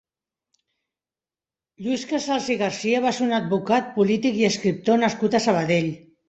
[1.87, 5.93] Lluís Casals i Garcia va ser un advocat, polític i escriptor nascut a Sabadell.